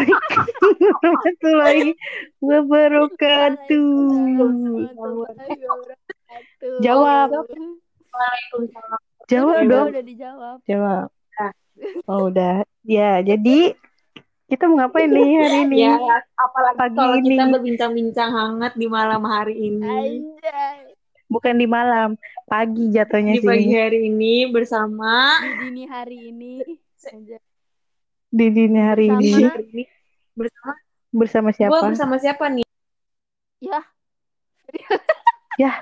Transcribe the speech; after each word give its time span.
Assalamualaikum 0.00 0.88
warahmatullahi 1.04 1.92
wabarakatuh. 2.40 3.92
Jawab. 6.80 7.28
Waalaikumsalam. 8.10 9.00
Jawab 9.28 9.56
Udah, 9.60 9.68
dong. 9.68 9.86
udah 9.92 10.04
dijawab. 10.04 10.56
Jawab. 10.64 11.06
Oh 12.08 12.32
udah. 12.32 12.64
Ya 12.84 13.20
jadi 13.20 13.76
kita 14.48 14.66
mau 14.66 14.82
ngapain 14.82 15.06
nih 15.06 15.30
hari 15.38 15.58
ini? 15.68 15.76
Ya, 15.86 15.94
apalagi 16.34 16.76
Pagi 16.80 16.96
kalau 16.98 17.16
kita 17.22 17.44
ini. 17.46 17.52
berbincang-bincang 17.54 18.30
hangat 18.34 18.72
di 18.74 18.86
malam 18.88 19.22
hari 19.22 19.54
ini. 19.68 19.86
Anjay. 19.86 20.96
Bukan 21.30 21.54
di 21.54 21.68
malam, 21.70 22.18
pagi 22.50 22.90
jatuhnya 22.90 23.38
Di 23.38 23.46
pagi 23.46 23.70
sih. 23.70 23.78
hari 23.78 24.10
ini 24.10 24.50
bersama 24.50 25.38
Di 25.38 25.70
dini 25.70 25.84
hari 25.86 26.34
ini. 26.34 26.58
Anjay. 27.06 27.38
Di 28.30 28.46
dini 28.48 28.78
hari 28.78 29.10
ini 29.10 29.42
Bersama- 30.32 30.78
bersama 31.10 31.50
bersama 31.50 31.50
gue 31.50 31.56
siapa? 31.58 31.86
bersama 31.90 32.14
siapa 32.16 32.44
nih? 32.48 32.66
Ya. 33.60 33.80
Ya. 35.58 35.72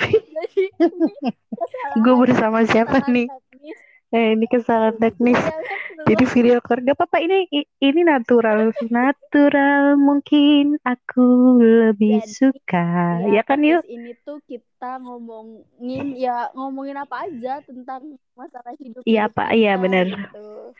Jadi 0.00 0.66
ini 0.76 1.30
kesalahan- 1.54 2.02
Gue 2.02 2.14
bersama 2.18 2.58
siapa 2.64 2.96
kesalahan 2.98 3.14
nih? 3.14 3.26
teknis. 3.30 3.78
Eh 4.10 4.34
ini 4.34 4.44
kesalahan 4.44 4.96
teknis. 4.98 5.38
Jangan 5.38 5.62
Jadi 6.02 6.24
keluar. 6.26 6.34
video 6.34 6.56
call 6.58 6.80
gak 6.82 6.96
apa-apa 6.98 7.18
ini 7.20 7.38
ini 7.78 8.00
natural 8.02 8.58
natural 8.90 9.84
mungkin 9.94 10.80
aku 10.82 11.28
lebih 11.62 12.18
Jadi, 12.18 12.34
suka 12.34 12.88
ya 13.28 13.44
kan 13.44 13.60
yuk 13.60 13.84
ini 13.84 14.16
tuh 14.18 14.40
kita 14.42 14.98
ngomongin 14.98 16.16
ya 16.16 16.48
ngomongin 16.50 16.98
apa 16.98 17.28
aja 17.28 17.62
tentang 17.62 18.16
masalah 18.34 18.74
hidup 18.74 19.04
Iya, 19.06 19.28
Pak. 19.28 19.54
Iya, 19.54 19.72
bener. 19.78 20.06
gitu. 20.10 20.74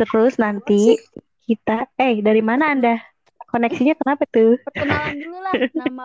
Terus 0.00 0.34
nanti 0.36 0.96
kita 1.44 1.90
eh 1.96 2.20
dari 2.20 2.40
mana 2.40 2.72
anda? 2.72 2.96
Koneksinya 3.50 3.98
kenapa 3.98 4.24
tuh? 4.30 4.56
Perkenalan 4.62 5.14
dulu 5.18 5.38
lah 5.42 5.52
nama 5.74 6.04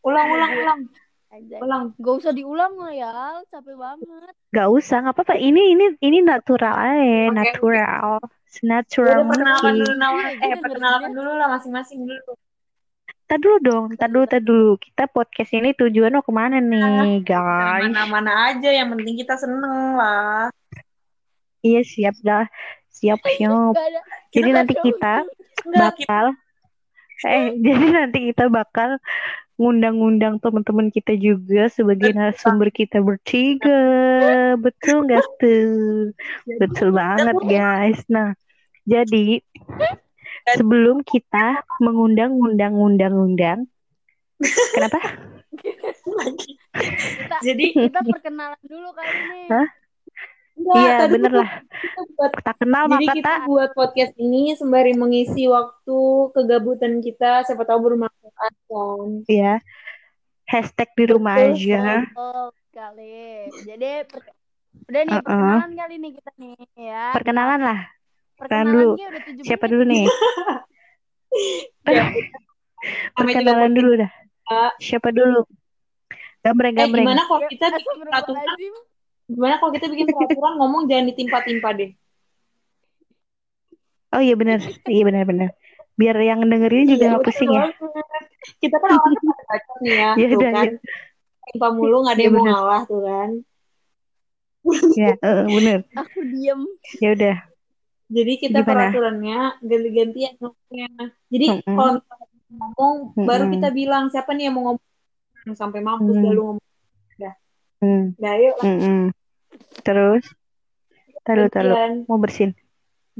Ulang, 0.00 0.28
ulang, 0.32 0.52
ulang, 0.56 0.80
aja. 1.28 1.56
ulang. 1.60 1.84
Gak 1.98 2.14
usah 2.24 2.32
diulang 2.32 2.72
lah 2.80 2.88
ya, 2.88 3.12
capek 3.46 3.76
banget. 3.76 4.32
Gak 4.48 4.68
usah 4.70 4.96
nggak 5.04 5.12
apa-apa. 5.12 5.34
Ini 5.36 5.76
ini 5.76 5.84
ini 6.00 6.18
natural 6.24 6.72
aja 6.72 7.28
natural. 7.36 8.00
Udah 8.56 8.64
natural 8.64 9.18
perkenalkan 9.28 9.60
mungkin. 9.60 9.80
dulu 9.84 9.94
nama, 9.94 10.18
Iya, 10.18 10.30
eh 10.40 10.48
ngerinya. 10.56 11.08
dulu 11.12 11.30
lah 11.36 11.48
masing-masing 11.52 12.00
dulu. 12.08 12.32
Tad 13.28 13.38
dulu 13.38 13.56
dong 13.62 13.84
tad 13.94 14.10
dulu 14.10 14.24
tad 14.26 14.42
dulu. 14.42 14.70
Kita 14.78 15.04
podcast 15.06 15.50
ini 15.52 15.70
tujuan 15.76 16.16
mau 16.16 16.24
ke 16.24 16.32
mana 16.32 16.58
nih 16.58 17.22
guys? 17.22 17.86
Mana-mana 17.86 18.32
aja, 18.50 18.70
yang 18.72 18.88
penting 18.90 19.20
kita 19.20 19.36
seneng 19.36 19.94
lah. 19.94 20.48
iya 21.60 21.84
siap 21.84 22.16
dah 22.24 22.48
siap 22.90 23.20
siap. 23.24 23.74
jadi 24.34 24.50
nanti 24.50 24.74
kita 24.76 25.24
bakal 25.72 26.34
eh 27.26 27.54
jadi 27.66 27.86
nanti 27.94 28.18
kita 28.32 28.50
bakal 28.50 29.00
ngundang-ngundang 29.60 30.40
teman-teman 30.40 30.88
kita 30.88 31.12
juga 31.20 31.68
sebagai 31.68 32.16
narasumber 32.16 32.72
kita 32.72 33.04
bertiga. 33.04 34.56
Betul 34.56 35.04
nggak 35.04 35.20
tuh? 35.40 36.16
Betul 36.56 36.96
banget 36.96 37.36
guys. 37.44 38.00
Nah 38.08 38.32
jadi 38.88 39.44
sebelum 40.56 41.04
kita 41.04 41.60
mengundang-undang-undang-undang 41.84 43.68
kenapa? 44.72 45.00
Kita, 46.70 47.36
Jadi 47.42 47.74
kita 47.74 47.98
perkenalan 48.06 48.62
dulu 48.62 48.94
kali 48.94 49.10
nih. 49.10 49.46
Hah? 49.50 49.66
Iya 50.72 50.94
tadi 51.00 51.12
bener 51.12 51.32
lah 51.34 51.50
kita 51.72 52.00
buat 52.10 52.32
tak 52.38 52.56
kenal 52.58 52.84
Jadi 52.86 52.94
maka 53.00 53.14
kita 53.14 53.28
tak 53.28 53.42
buat 53.44 53.70
podcast 53.72 54.12
ini 54.16 54.42
sembari 54.52 54.92
mengisi 54.92 55.46
waktu 55.46 55.98
kegabutan 56.30 56.98
kita, 56.98 57.42
siapa 57.42 57.62
tahu 57.62 57.80
bermanfaat 57.88 58.54
kan. 58.64 59.08
ya 59.26 59.58
hashtag 60.44 60.90
di 60.92 61.04
rumah 61.06 61.34
Betul, 61.36 61.50
aja 61.52 61.82
Oh, 62.14 62.46
kali. 62.70 63.46
Jadi 63.60 63.90
per- 64.04 64.34
udah 64.82 65.02
nih 65.02 65.12
Uh-uh. 65.12 65.24
perkenalan 65.24 65.72
kali 65.72 65.94
nih 65.96 66.10
kita 66.14 66.30
nih 66.36 66.54
ya. 66.76 67.04
perkenalan 67.10 67.60
lah 67.60 67.80
Perkenalan 68.36 68.66
dulu. 68.72 68.90
dia 68.94 69.06
udah 69.08 69.22
7 69.22 69.42
siapa 69.44 69.64
menit. 69.64 69.72
dulu 69.72 69.84
nih 69.84 70.04
Ya, 71.86 72.04
perkenalan 73.16 73.72
dulu 73.72 73.92
dah 73.96 74.10
siapa 74.78 75.10
dulu 75.10 75.46
gambreng 76.40 76.72
Eh, 76.72 76.78
gambreng 76.80 77.04
gimana 77.04 77.22
kalau 77.22 77.40
Ya, 77.40 77.48
kita 77.48 77.64
astagfirullahaladzim. 77.70 78.74
Gimana 79.30 79.54
kalau 79.62 79.70
kita 79.70 79.86
bikin 79.86 80.10
peraturan 80.10 80.54
ngomong 80.58 80.82
jangan 80.90 81.06
ditimpa-timpa 81.10 81.70
deh. 81.78 81.90
oh 84.10 84.18
iya 84.18 84.34
benar 84.34 84.58
iya 84.90 85.02
benar 85.06 85.22
benar 85.22 85.50
biar 85.94 86.16
yang 86.18 86.42
dengerin 86.42 86.86
juga 86.90 87.04
Iya, 87.06 87.10
nggak 87.14 87.24
pusing 87.28 87.50
ya. 87.52 87.64
Kita 88.58 88.76
kan 88.80 88.90
awalnya 88.96 89.20
pada 89.22 89.42
bacot 89.46 89.78
nih 89.84 89.92
ya, 89.94 90.10
Iya, 90.18 90.26
tuh 90.26 90.38
udah, 90.40 90.50
kan. 90.50 90.68
Timpa 91.46 91.68
mulu 91.70 91.96
nggak 92.02 92.14
ada 92.16 92.20
Iya, 92.20 92.26
yang 92.26 92.34
mau 92.34 92.44
ngalah 92.48 92.82
tuh 92.88 93.00
kan. 93.06 93.30
ya 94.92 95.12
eh, 95.16 95.40
bener 95.46 95.78
Aku 95.96 96.18
diem. 96.26 96.60
ya 97.00 97.08
udah 97.16 97.36
Jadi 98.10 98.32
kita 98.42 98.58
Gimana? 98.60 98.90
peraturannya 98.90 99.38
ganti-gantian 99.62 100.32
ngomongnya. 100.42 100.88
Jadi 101.30 101.46
Mm-mm. 101.54 101.76
kalau 101.78 101.90
misalnya 101.94 102.26
kita 102.26 102.50
ngomong, 102.58 102.94
baru 103.22 103.44
kita 103.54 103.68
bilang 103.70 104.04
siapa 104.10 104.30
nih 104.34 104.50
yang 104.50 104.54
mau 104.58 104.74
ngomong 104.74 105.54
sampai 105.54 105.78
mampus 105.78 106.18
Mm. 106.18 106.24
dah 106.26 106.32
lu 106.34 106.42
ngomong. 106.50 106.66
hmm. 107.80 108.04
Nah, 108.18 108.32
yuk 108.36 108.54
lah. 108.58 108.66
mm-mm. 108.66 109.00
Terus 109.90 110.24
taruh 111.26 111.50
taruh 111.50 111.74
gantian. 111.74 112.06
mau 112.06 112.22
bersin 112.22 112.54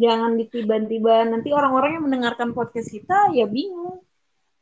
Jangan 0.00 0.38
ditiba-tiba. 0.41 1.28
Nanti 1.28 1.53
orang-orang 1.53 2.00
yang 2.00 2.04
mendengarkan 2.08 2.56
podcast 2.56 2.88
kita 2.88 3.36
ya 3.36 3.44
bingung. 3.44 4.00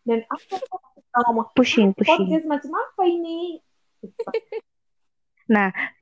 Dan 0.03 0.27
apa 0.27 0.57
kita 0.59 1.19
ngomong 1.29 1.53
pusing 1.55 1.95
pusing 1.95 2.27
podcast 2.27 2.47
macam 2.49 2.73
apa 2.75 3.03
ini? 3.07 3.63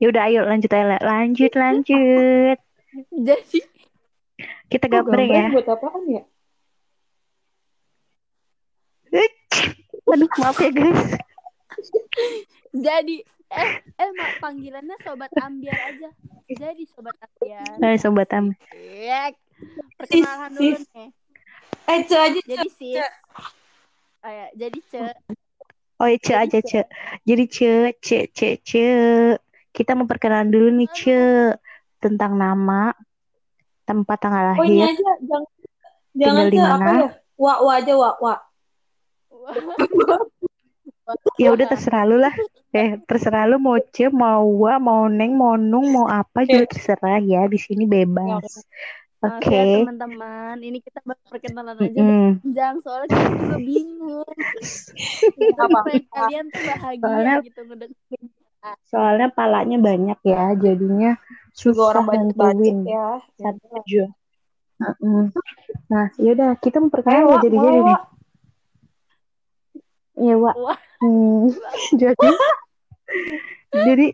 ya 0.01 0.05
udah 0.09 0.23
ayo 0.27 0.41
lanjut 0.43 0.71
aja 0.73 0.99
lanjut 0.99 1.53
lanjut 1.55 2.57
Jadi 3.27 3.59
kita 4.67 4.91
gambreng 4.91 5.31
ya 5.31 5.47
buat 5.55 5.69
apaan 5.69 6.03
ya? 6.07 6.23
aduh 10.11 10.29
maaf 10.39 10.59
ya 10.59 10.71
guys 10.71 11.15
jadi 12.75 13.23
eh 13.47 13.71
eh 13.79 14.09
mak 14.13 14.31
panggilannya 14.39 14.95
sobat 15.01 15.31
ambiar 15.37 15.77
aja. 15.85 16.09
Jadi 16.47 16.83
sobat 16.87 17.15
ambiar. 17.17 17.75
eh 17.79 17.97
sobat 17.97 18.29
am 18.31 18.51
Iya. 18.71 19.31
Perkenalan 19.95 20.51
dulu 20.53 20.77
sis. 20.77 20.87
nih. 20.91 21.09
Eh, 21.87 21.99
Ce 22.03 22.15
aja. 22.15 22.39
Jadi 22.41 22.67
sis. 22.69 23.03
Oh, 24.19 24.29
ya. 24.29 24.47
Jadi 24.53 24.79
ce. 24.83 24.99
oh 25.97 26.05
ya 26.05 26.17
ce 26.19 26.29
Jadi 26.29 26.43
aja 26.43 26.59
Ce. 26.61 26.81
jadi 27.23 27.43
ce 27.47 27.69
ce 27.97 28.17
ce 28.29 28.47
ce 28.61 28.85
kita 29.71 29.93
memperkenalan 29.93 30.45
dulu 30.45 30.69
nih 30.73 30.89
ce 30.91 31.19
tentang 31.97 32.33
nama 32.33 32.93
tempat 33.83 34.17
tanggal 34.19 34.53
Oh, 34.53 34.61
ini 34.61 34.83
lahir 34.83 34.93
aja. 34.93 35.11
Jangan, 35.23 35.43
jangan 36.13 36.45
Tinggal 36.45 36.47
di 36.49 36.57
Ce, 36.57 36.65
apa 36.67 36.77
mana? 36.77 36.99
ya? 36.99 37.09
Wa, 37.37 37.53
wa 37.61 37.71
aja, 37.73 37.93
wa, 37.93 38.09
wa. 38.19 38.35
ya 41.37 41.49
udah 41.53 41.65
terserah 41.65 42.03
lu 42.03 42.17
lah 42.19 42.33
eh 42.71 42.99
terserah 43.03 43.47
lu 43.47 43.57
mau 43.57 43.77
ce 43.79 44.11
mau 44.11 44.43
wa 44.43 44.75
mau 44.77 45.07
neng 45.07 45.33
mau 45.33 45.55
nung 45.55 45.87
mau 45.89 46.05
apa 46.05 46.43
juga 46.43 46.65
terserah 46.73 47.19
ya 47.19 47.47
di 47.47 47.55
sini 47.55 47.83
bebas 47.85 48.43
Maaf 49.17 49.41
oke 49.41 49.49
ya 49.49 49.81
teman-teman, 49.81 50.61
ini 50.61 50.77
kita 50.77 51.01
baru 51.01 51.17
perkenalan 51.25 51.73
aja 51.73 52.01
Mm-mm. 52.05 52.31
panjang 52.37 52.75
soalnya 52.85 53.09
kita 53.09 53.33
juga 53.33 53.57
bingung. 53.57 54.29
Kita 55.33 55.63
Apa? 55.65 55.79
kalian 56.13 56.45
tuh 56.53 56.61
bahagia 56.61 57.01
Soalnya- 57.01 57.41
gitu 57.41 57.59
ngedengerin. 57.65 58.25
soalnya 58.85 59.27
palanya 59.33 59.77
banyak 59.81 60.19
ya 60.21 60.53
jadinya 60.53 61.17
Juga 61.49 61.81
susah 61.81 61.89
orang 61.97 62.05
banyak 62.05 62.35
budget 62.37 62.75
nentuin 62.77 62.77
ya. 62.85 63.07
satu 63.41 63.65
aja 63.73 64.05
Mm-mm. 64.77 65.23
nah 65.89 66.05
yaudah 66.21 66.49
kita 66.61 66.77
Eh, 66.77 66.83
memperkenalkan 66.85 67.25
wa, 67.25 67.33
nggak 67.33 67.41
jadi 67.41 67.57
wa, 67.57 67.63
jadi 67.65 67.79
wa. 67.79 67.85
nih 67.89 67.99
Iya, 70.17 70.35
Wak. 70.37 70.55
Hmm, 70.97 71.53
jadi 72.01 72.15
jadi 73.73 74.07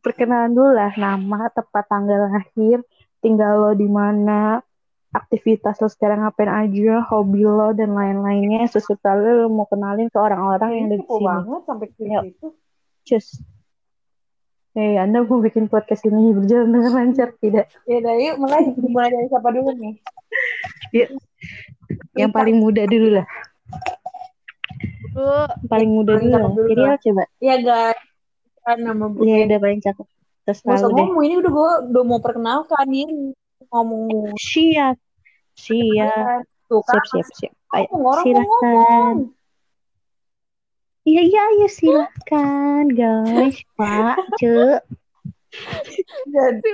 perkenalan 0.00 0.52
dulu 0.54 0.70
lah 0.72 0.94
nama, 0.94 1.50
tempat 1.50 1.84
tanggal 1.90 2.30
lahir, 2.30 2.80
tinggal 3.18 3.58
lo 3.58 3.72
di 3.74 3.90
mana, 3.90 4.62
aktivitas 5.10 5.82
lo 5.82 5.88
sekarang 5.90 6.22
ngapain 6.22 6.48
aja, 6.48 7.02
hobi 7.10 7.42
lo 7.42 7.74
dan 7.74 7.96
lain-lainnya. 7.96 8.70
Sesuatu 8.70 9.18
lo 9.18 9.50
mau 9.50 9.66
kenalin 9.66 10.06
ke 10.12 10.18
orang-orang 10.20 10.70
yang 10.78 10.88
Kepo 10.94 11.18
sini. 11.18 11.26
banget 11.26 11.60
sampai 11.66 11.86
ke 11.90 12.02
Yuk. 12.06 12.22
situ. 12.22 12.46
Cus. 13.06 13.26
Eh, 14.76 15.00
Anda 15.00 15.24
mau 15.24 15.40
bikin 15.40 15.72
podcast 15.72 16.04
ini 16.04 16.36
berjalan 16.36 16.68
dengan 16.68 16.92
lancar 16.92 17.32
tidak? 17.40 17.72
Ya 17.88 17.96
udah, 17.96 18.14
yuk 18.20 18.36
mulai. 18.36 18.62
Mulai 18.76 19.08
dari 19.08 19.26
siapa 19.32 19.48
dulu 19.48 19.70
nih? 19.72 19.94
Yang 22.12 22.30
paling 22.36 22.56
muda 22.60 22.84
dulu 22.84 23.08
lah. 23.16 23.26
Bu, 25.12 25.22
Yang 25.22 25.68
paling 25.70 25.90
muda 25.92 26.12
Paling 26.16 26.30
dulu 26.32 26.46
dulu 26.56 26.68
Jadi 26.68 26.82
ya 26.82 26.94
coba. 27.00 27.24
Ya 27.40 27.56
guys, 27.60 28.00
kan 28.64 28.78
nama 28.82 29.04
gue. 29.12 29.22
Iya, 29.24 29.36
udah 29.46 29.58
paling 29.62 29.80
cakep. 29.84 30.06
Terus 30.46 30.58
Gak 30.62 30.66
usah 30.66 30.78
tahu 30.78 30.90
deh. 30.90 31.04
ngomong, 31.06 31.24
ini 31.26 31.34
udah 31.42 31.50
gue 31.52 31.70
udah 31.90 32.02
mau 32.06 32.20
perkenalkan 32.22 32.86
diri. 32.90 33.34
Ngomong 33.70 34.34
Siap. 34.38 34.96
Siap. 35.56 36.40
Tuh 36.66 36.82
kan, 36.82 36.94
Siap, 36.98 37.04
siap, 37.10 37.28
siap. 37.38 37.52
Ayo, 37.74 37.86
ngomong, 37.94 38.22
silakan. 38.22 39.14
Iya, 41.06 41.22
iya, 41.22 41.44
iya, 41.62 41.68
silakan, 41.70 42.84
guys. 42.90 43.58
Pak, 43.78 44.18
Cek. 44.42 44.82
Jadi, 46.26 46.70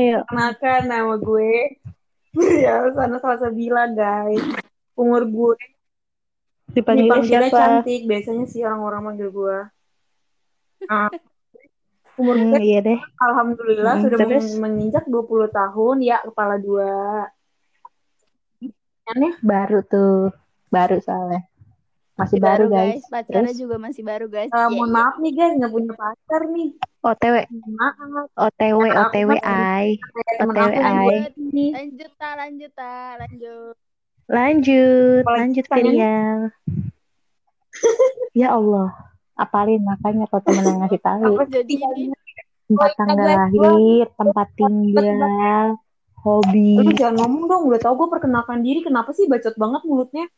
Ayo. 0.00 0.24
kenalkan 0.28 0.82
nama 0.88 1.14
gue. 1.20 1.76
Ya, 2.62 2.86
sana 2.94 3.18
Salsabila, 3.18 3.90
guys. 3.90 4.38
Umur 4.94 5.26
gue 5.26 5.58
Dipanggilnya 6.70 7.08
dipanggilnya 7.10 7.48
siapa? 7.48 7.58
cantik. 7.58 8.00
Biasanya 8.06 8.44
sih 8.46 8.60
orang-orang 8.62 9.02
manggil 9.04 9.28
gue. 9.30 9.58
Ah. 10.86 11.10
Umur 12.14 12.36
Hmm, 12.36 12.60
iya 12.60 12.80
deh. 12.80 13.00
alhamdulillah, 13.18 13.94
Hmm, 13.96 14.04
sudah 14.04 14.18
terus? 14.18 14.44
men- 14.44 14.60
menginjak 14.60 15.04
20 15.08 15.48
tahun. 15.48 15.96
Ya, 16.00 16.20
kepala 16.20 16.56
dua. 16.56 17.26
Aneh. 19.06 19.32
Baru 19.40 19.80
tuh. 19.82 20.30
Baru 20.68 21.00
soalnya. 21.00 21.42
Masih 22.14 22.36
baru, 22.36 22.68
guys. 22.68 23.00
Pacarnya 23.08 23.48
Terus? 23.48 23.56
juga 23.56 23.80
masih 23.80 24.04
baru 24.04 24.28
guys. 24.28 24.52
Eh, 24.52 24.58
Iya, 24.60 24.68
mohon 24.68 24.86
iya. 24.86 24.96
maaf 25.00 25.14
nih, 25.16 25.32
guys. 25.32 25.52
Nggak 25.56 25.72
punya 25.72 25.92
pacar 25.96 26.42
nih. 26.46 26.68
OTW. 27.00 27.34
Maaf. 27.80 27.94
OTW, 28.36 28.78
Nah, 28.84 28.96
OTW, 29.08 29.30
temen 30.36 30.54
OTW, 30.60 31.08
ini. 31.34 31.66
Lanjut 31.72 32.10
ta, 32.14 32.28
lanjut 32.36 32.72
ta, 32.76 33.16
lanjut. 33.16 33.74
Lanjut, 34.30 35.26
Apalagi 35.26 35.42
lanjut? 35.42 35.64
Firial. 35.66 36.38
ya 38.40 38.54
Allah, 38.54 38.94
apalin 39.34 39.82
makanya 39.82 40.30
kalau 40.30 40.42
temen 40.46 40.64
yang 40.70 40.78
ngasih 40.86 41.02
tahu. 41.02 41.34
Apa 41.34 41.44
Jadi 41.50 41.74
Tempat 42.70 42.90
iya, 42.94 42.98
tanggal 43.02 43.26
lahir, 43.34 44.04
tempat 44.14 44.46
tinggal, 44.54 45.66
hobi. 46.22 46.78
Lu 46.78 46.94
jangan 46.94 47.26
ngomong 47.26 47.44
dong, 47.50 47.62
udah 47.66 47.80
tau 47.82 47.98
gue 47.98 48.06
perkenalkan 48.06 48.62
diri. 48.62 48.86
Kenapa 48.86 49.10
sih 49.10 49.26
bacot 49.26 49.58
banget 49.58 49.82
mulutnya? 49.82 50.30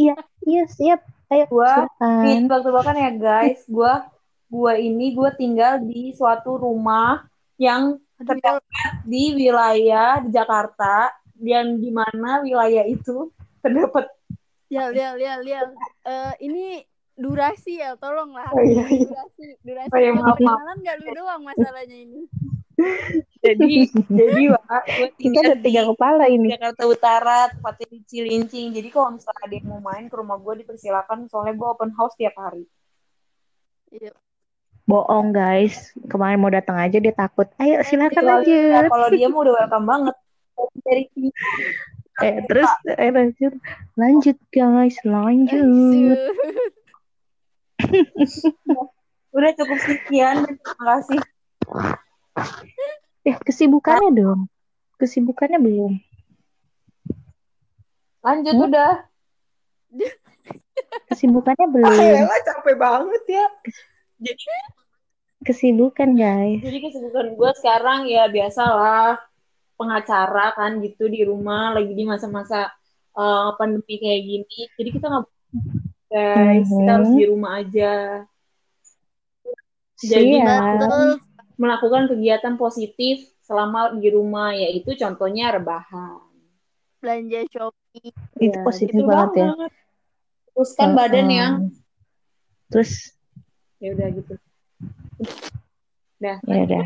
Iya, 0.00 0.16
siap. 0.64 1.04
Ayo, 1.28 1.44
Gua. 1.52 1.84
Nih, 2.24 2.48
tebak-tebakan 2.48 2.96
ya 2.96 3.10
guys. 3.12 3.60
Gue 3.68 3.92
gua 4.50 4.72
ini 4.80 5.14
gue 5.14 5.30
tinggal 5.36 5.84
di 5.84 6.16
suatu 6.16 6.56
rumah 6.56 7.22
yang 7.60 8.00
aduh, 8.16 8.24
terdapat 8.24 8.92
di 9.04 9.36
wilayah 9.36 10.24
di 10.24 10.32
Jakarta 10.32 11.19
dan 11.40 11.80
di 11.80 11.88
mana 11.88 12.44
wilayah 12.44 12.84
itu 12.84 13.32
terdapat 13.64 14.06
ya, 14.70 14.88
lial, 14.88 15.18
lial, 15.18 15.40
lial. 15.42 15.68
Eh, 16.06 16.32
ini 16.46 16.64
durasi 17.18 17.82
ya, 17.82 17.98
tolonglah. 17.98 18.48
Oh, 18.54 18.62
iya, 18.62 18.86
iya. 18.86 19.08
Durasi, 19.10 19.46
durasi. 19.60 19.90
Oh, 19.92 19.98
iya, 19.98 20.12
maaf, 20.14 20.38
maaf. 20.38 20.78
nggak 20.78 20.96
lu 21.02 21.08
doang 21.12 21.42
masalahnya 21.44 21.98
ini. 21.98 22.22
jadi 23.44 23.70
jadi 24.24 24.42
Wak, 24.56 24.84
Kita 24.88 25.12
tinggal 25.20 25.42
ada 25.52 25.58
tiga 25.60 25.82
kepala 25.84 26.24
ini. 26.32 26.48
Jakarta 26.48 26.88
Utara 26.88 27.38
tepatnya 27.52 27.86
di 27.92 28.00
Cilincing. 28.08 28.72
Jadi 28.72 28.88
kalau 28.88 29.20
misalnya 29.20 29.42
ada 29.44 29.54
yang 29.58 29.66
mau 29.68 29.82
main 29.84 30.08
ke 30.08 30.16
rumah 30.16 30.40
gue 30.40 30.64
dipersilakan 30.64 31.28
soalnya 31.28 31.60
gue 31.60 31.68
open 31.68 31.92
house 31.92 32.16
tiap 32.16 32.32
hari. 32.40 32.64
Iya. 33.92 34.16
Bohong 34.88 35.30
guys, 35.30 35.92
kemarin 36.08 36.40
mau 36.40 36.50
datang 36.50 36.80
aja 36.80 36.96
dia 36.98 37.12
takut. 37.12 37.46
Ayo 37.60 37.84
silakan 37.84 38.42
Lanjut. 38.42 38.48
Ya, 38.48 38.80
lanjut. 38.80 38.90
kalau 38.90 39.08
dia 39.12 39.26
mau 39.28 39.40
udah 39.44 39.54
welcome 39.60 39.86
banget. 39.86 40.16
Dari 40.84 41.04
sini 41.14 41.30
Eh 42.20 42.44
terus 42.44 42.68
eh, 42.84 43.08
lanjut, 43.08 43.54
lanjut 43.96 44.36
guys, 44.52 44.96
lanjut. 45.08 45.56
Lanjut. 45.56 46.20
udah 49.36 49.50
cukup 49.56 49.78
sekian. 49.88 50.44
Terima 50.44 50.84
kasih. 51.00 51.20
Eh 53.24 53.36
kesibukannya 53.40 54.10
dong, 54.12 54.52
kesibukannya 55.00 55.64
belum. 55.64 55.96
Lanjut 58.20 58.52
Hmm? 58.52 58.66
udah. 58.68 58.92
Kesibukannya 61.08 61.66
belum. 61.72 61.88
Ayolah 61.88 62.40
capek 62.44 62.76
banget 62.76 63.22
ya. 63.28 63.46
Jadi 64.20 64.44
Kesibukan 65.40 66.20
guys. 66.20 66.60
jadi 66.60 66.78
kesibukan 66.84 67.32
gue 67.32 67.50
sekarang 67.56 68.04
ya 68.04 68.28
biasalah 68.28 69.16
pengacara 69.80 70.52
kan 70.52 70.84
gitu 70.84 71.08
di 71.08 71.24
rumah 71.24 71.72
lagi 71.72 71.96
di 71.96 72.04
masa-masa 72.04 72.68
eh, 73.10 73.48
pandemi 73.56 73.96
kayak 73.96 74.22
gini. 74.22 74.58
Jadi 74.76 74.88
kita 74.92 75.06
nggak 75.08 75.24
guys, 76.10 76.68
kita 76.68 76.90
harus 76.92 77.10
Mhm. 77.10 77.18
di 77.18 77.24
rumah 77.26 77.52
aja. 77.58 77.92
Jadi 79.98 80.40
Siap. 80.40 80.64
Betul. 80.78 81.08
melakukan 81.56 82.08
kegiatan 82.08 82.54
positif 82.56 83.20
selama 83.44 83.92
di 83.94 84.08
rumah 84.08 84.56
yaitu 84.56 84.96
contohnya 84.96 85.52
rebahan. 85.52 86.22
Belanja 87.00 87.44
Shopee. 87.48 88.08
Itu 88.38 88.56
Ya, 88.56 88.64
positif 88.64 88.96
gitu 88.96 89.04
banget 89.04 89.30
ya. 89.36 89.48
Teruskan 90.50 90.88
badan 90.94 91.26
ya. 91.28 91.46
Terus 92.68 93.12
Ya 93.76 93.92
udah 93.92 94.08
gitu. 94.12 94.34
Udah. 96.20 96.36
ya 96.44 96.60
udah. 96.64 96.84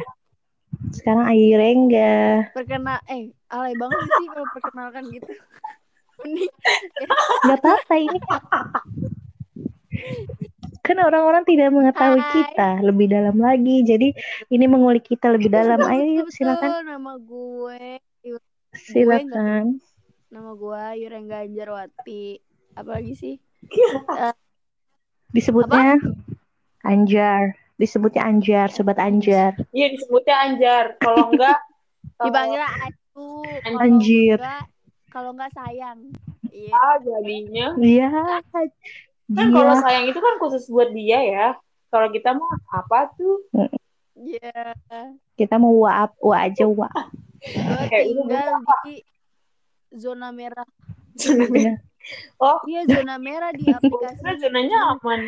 Sekarang 0.94 1.26
Ayu 1.26 1.58
Rengga. 1.58 2.50
Perkenal 2.54 2.98
eh 3.10 3.30
alay 3.50 3.74
banget 3.76 3.98
sih 4.06 4.26
kalau 4.30 4.46
perkenalkan 4.54 5.02
gitu. 5.10 5.32
Mending 6.24 6.52
Gak 7.48 7.58
apa-apa 7.58 7.94
ini. 7.98 8.18
Kan 10.84 11.00
orang-orang 11.00 11.42
tidak 11.48 11.72
mengetahui 11.72 12.20
Hai. 12.20 12.32
kita 12.32 12.70
lebih 12.84 13.06
dalam 13.08 13.36
lagi. 13.40 13.82
Jadi 13.82 14.12
ini 14.52 14.64
mengulik 14.68 15.08
kita 15.08 15.32
lebih 15.32 15.48
dalam. 15.48 15.80
Ayo 15.80 16.28
silakan. 16.28 16.84
Nama 16.84 17.12
gue 17.18 17.80
Silakan. 18.74 19.78
nama 20.34 20.50
gue 20.58 20.82
Yuren 20.98 21.30
Ganjarwati. 21.30 22.42
Apalagi 22.74 23.14
sih? 23.14 23.34
Disebutnya 25.34 25.98
Anjar. 26.82 27.63
Disebutnya 27.74 28.22
Anjar, 28.22 28.68
sobat 28.70 28.96
Anjar. 28.96 29.58
Iya 29.70 29.86
disebutnya 29.90 30.36
Anjar. 30.40 30.84
Kalau 30.96 31.28
enggak 31.34 31.58
Ayu. 32.22 33.26
Kalau 33.62 33.78
Anjir. 33.78 34.38
enggak 34.38 34.64
kalau 35.10 35.30
enggak 35.30 35.50
sayang. 35.52 35.98
Iya. 36.50 36.74
ah, 36.74 36.96
jadinya 36.98 37.66
Iya. 37.78 38.10
kan 39.30 39.48
kalau 39.50 39.74
sayang 39.80 40.06
itu 40.06 40.18
kan 40.18 40.34
khusus 40.38 40.66
buat 40.66 40.90
dia 40.90 41.18
ya. 41.22 41.46
Kalau 41.88 42.10
kita 42.10 42.34
mah 42.34 42.54
apa 42.70 43.10
tuh? 43.14 43.42
Iya. 44.14 44.74
Kita 45.34 45.58
mau 45.58 45.74
wa, 45.74 46.06
wa 46.18 46.36
aja 46.38 46.66
wa. 46.66 46.90
Kayak 47.90 48.04
ini 48.06 48.20
tinggal 48.22 48.48
di 48.86 48.94
zona 49.92 50.30
merah. 50.30 50.66
Iya. 51.18 51.74
Oh, 52.36 52.60
Iya 52.68 52.84
zona 52.84 53.16
merah 53.16 53.48
di 53.48 53.64
aplikasi. 53.64 54.20
zonanya 54.36 54.92
aman. 54.92 55.24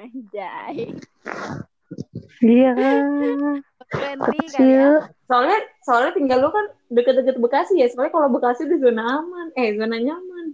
Anjay. 0.00 0.96
Iya. 2.44 2.72
Friendly 3.88 4.24
kali 4.24 4.38
ya. 4.40 4.48
Kecil. 4.50 4.90
Soalnya 5.28 5.58
soalnya 5.84 6.12
tinggal 6.12 6.38
lu 6.44 6.50
kan 6.52 6.66
deket-deket 6.92 7.36
Bekasi 7.40 7.80
ya. 7.80 7.86
Soalnya 7.88 8.12
kalau 8.12 8.28
Bekasi 8.32 8.68
di 8.68 8.76
zona 8.80 9.02
aman, 9.20 9.46
eh 9.56 9.72
zona 9.76 9.96
nyaman. 9.96 10.46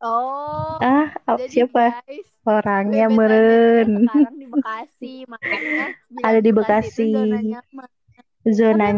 Oh. 0.00 0.80
Ah, 0.80 1.12
Jadi 1.36 1.60
siapa 1.60 2.00
guys, 2.08 2.24
orangnya 2.48 3.12
meren? 3.12 4.08
sekarang 4.08 4.36
di 4.40 4.46
Bekasi, 4.48 5.14
makanya 5.28 5.86
Ada 6.26 6.40
di 6.40 6.50
Bekasi 6.56 7.12
zona 7.12 7.38
nyaman. 7.44 7.88
Zona 8.48 8.88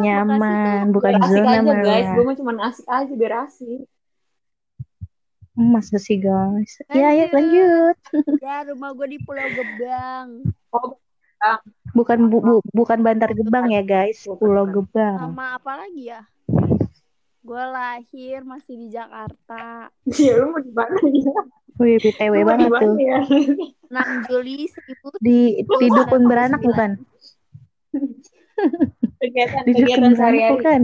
bukan 0.94 1.12
asik 1.18 1.42
zona 1.42 1.50
aja 1.58 1.74
guys. 1.82 2.08
Gue 2.14 2.22
mah 2.22 2.36
cuma 2.38 2.52
asik 2.62 2.86
aja 2.86 3.12
biar 3.18 3.34
asik. 3.50 3.82
Masa 5.52 5.96
sih 5.96 6.16
guys? 6.16 6.80
Ya, 6.88 7.12
ya 7.12 7.28
Lanjut. 7.28 7.32
lanjut. 7.32 7.96
Ya, 8.40 8.64
rumah 8.64 8.90
gue 8.92 9.06
di 9.06 9.18
Pulau 9.20 9.48
Gebang. 9.48 10.28
Oh, 10.70 10.96
Bukan 11.92 12.30
bu, 12.30 12.38
bu- 12.38 12.64
bukan 12.72 13.02
Bantar 13.02 13.30
Gebang 13.32 13.68
ya 13.68 13.82
guys, 13.82 14.24
Pulau. 14.24 14.64
Gebang. 14.64 15.18
Sama 15.20 15.58
apa 15.58 15.72
lagi 15.78 16.08
ya? 16.08 16.22
Gue 17.42 17.58
lahir 17.60 18.40
masih 18.42 18.78
di 18.78 18.88
Jakarta. 18.88 19.90
ya 20.08 20.32
lu 20.38 20.50
mau 20.50 20.62
di 20.62 20.70
mana 20.70 20.94
ya? 21.04 21.34
Wih, 21.74 21.96
BTW 21.98 22.32
Lu 22.32 22.46
mau 22.46 22.54
di 22.54 22.66
banget 22.70 22.70
tuh. 22.80 22.94
ya? 22.96 23.18
6 23.90 24.28
Juli 24.30 24.56
1000 24.64 25.18
Di 25.26 25.38
di 25.60 25.86
dukun 25.90 26.22
beranak 26.24 26.62
bukan? 26.62 26.90
Kegiatan 29.20 29.62
kegiatan 29.66 30.12
sehari-hari. 30.14 30.54
bukan? 30.56 30.82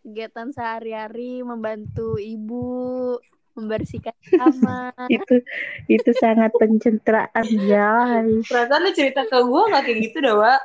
kegiatan 0.00 0.48
sehari-hari 0.50 1.40
membantu 1.40 2.16
ibu 2.16 3.20
membersihkan 3.52 4.14
kamar. 4.40 4.94
Itu 5.06 5.42
itu 5.86 6.10
sangat 6.16 6.50
pencitraan 6.54 7.46
guys. 7.60 8.46
Perasaan 8.46 8.80
lu 8.80 8.90
cerita 8.90 9.22
ke 9.22 9.38
gue 9.38 9.62
gak 9.68 9.82
kayak 9.82 9.98
gitu 10.02 10.18
dah, 10.20 10.34
Wak. 10.34 10.62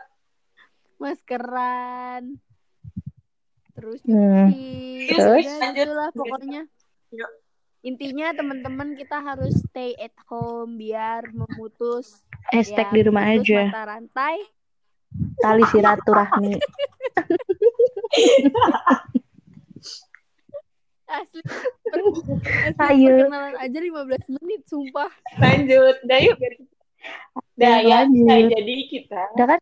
maskeran 0.96 2.40
terus 3.72 4.00
Hmm. 4.02 4.48
cuci 4.48 5.12
Terus? 5.12 5.44
ya 5.44 5.56
Lanjut. 5.60 5.84
gitulah 5.84 6.10
pokoknya 6.10 6.62
Yuk. 7.12 7.32
intinya 7.82 8.32
teman-teman 8.32 8.96
kita 8.96 9.20
harus 9.20 9.60
stay 9.62 9.92
at 9.96 10.16
home 10.26 10.80
biar 10.80 11.28
memutus 11.30 12.24
Hashtag 12.48 12.88
ya, 12.88 12.96
di 12.96 13.02
rumah 13.04 13.28
aja. 13.28 13.68
mata 13.68 13.84
rantai 13.92 14.40
Tali 15.38 15.64
silaturahmi. 15.66 16.56
Masih 21.06 21.44
Ayo. 22.90 23.16
perkenalan 23.26 23.56
aja 23.60 23.78
15 23.80 24.36
menit, 24.40 24.62
sumpah. 24.68 25.12
Lanjut. 25.40 25.96
Dah 26.06 26.20
yuk. 26.20 26.38
Dah 27.56 27.80
Ya, 27.80 28.06
ya. 28.06 28.10
Nah, 28.10 28.40
jadi 28.52 28.76
kita 28.90 29.22
Udah 29.38 29.48
kan? 29.56 29.62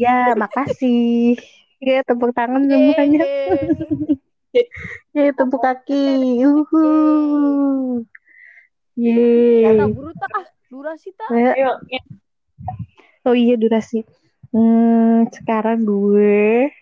Ya, 0.00 0.32
makasih. 0.34 1.36
Ya, 1.78 2.00
tepuk 2.02 2.32
tangan 2.32 2.64
semuanya. 2.64 3.24
Ya, 5.12 5.36
tepuk 5.36 5.60
kaki. 5.60 6.40
Uhu. 6.40 6.86
Yeay. 8.96 9.76
buru 9.92 10.08
tak 10.16 10.32
ah, 10.32 10.46
durasi 10.72 11.12
tak. 11.12 11.28
Ayo. 11.28 11.52
ayo 11.52 11.72
ya, 11.92 12.00
Oh 13.28 13.36
iya 13.36 13.60
durasi. 13.60 14.00
Hmm, 14.56 15.28
sekarang 15.36 15.84
gue 15.84 16.72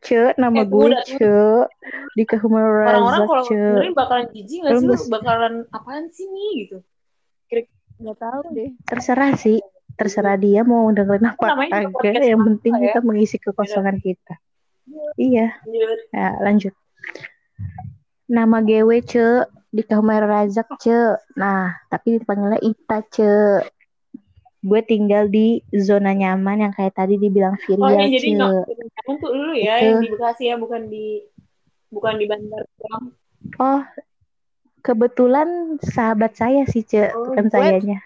Ce, 0.00 0.32
nama 0.40 0.64
Eh, 0.64 0.66
gue 0.66 0.84
udah, 0.90 1.04
Ce 1.04 1.34
di 2.16 2.24
Kahumar 2.24 2.64
orang-orang 2.64 3.28
kalau 3.28 3.44
dengerin 3.46 3.94
bakalan 3.94 4.26
jijik 4.32 4.58
nggak 4.64 4.72
sih 4.80 4.86
lu 4.88 4.94
bakalan 5.12 5.54
apaan 5.70 6.04
sih 6.10 6.26
nih 6.28 6.50
gitu. 6.64 6.78
Gak 7.94 8.18
tahu 8.18 8.40
deh. 8.58 8.74
Terserah 8.90 9.38
sih, 9.38 9.62
terserah 9.94 10.34
dia 10.34 10.66
mau 10.66 10.90
dengerin 10.90 11.30
apa 11.30 11.46
podcast 11.94 12.26
Yang 12.26 12.42
penting 12.42 12.72
ya. 12.74 12.82
kita 12.90 12.98
mengisi 13.06 13.36
kekosongan 13.38 13.96
kita. 14.02 14.34
Iya, 15.16 15.54
Lanjut. 15.64 15.98
ya, 16.10 16.28
lanjut. 16.42 16.74
Nama 18.28 18.56
gue 18.64 18.98
Ce 19.04 19.26
di 19.70 19.82
Kahumar 19.86 20.26
Razak 20.26 20.74
Ce. 20.80 21.16
Nah, 21.38 21.70
tapi 21.86 22.18
dipanggilnya 22.18 22.58
Ita 22.60 22.98
Ce. 23.08 23.62
Gue 24.64 24.80
tinggal 24.80 25.28
di 25.28 25.60
zona 25.76 26.16
nyaman 26.16 26.64
yang 26.64 26.72
kayak 26.72 26.96
tadi 26.96 27.20
dibilang 27.20 27.52
Oh 27.52 27.60
Virial 27.60 28.00
ini 28.00 28.16
jadi 28.16 28.28
nggak 28.32 28.64
nyaman 28.64 29.14
tuh 29.20 29.30
lu 29.30 29.52
ya 29.52 29.74
Itu. 29.76 29.84
yang 29.84 29.98
di 30.00 30.08
Bekasi 30.08 30.42
ya 30.48 30.56
bukan 30.56 30.88
di 30.88 31.20
bukan 31.92 32.16
di 32.16 32.24
Bandar 32.24 32.64
doang. 32.80 33.12
Oh, 33.60 33.84
kebetulan 34.80 35.48
sahabat 35.78 36.32
saya 36.32 36.64
sih, 36.64 36.80
Ce, 36.80 37.12
Oh, 37.12 37.28
bukan 37.28 37.46
wait. 37.46 37.52
sayanya. 37.52 37.98